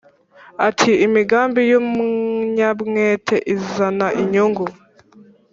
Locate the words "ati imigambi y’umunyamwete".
0.67-3.35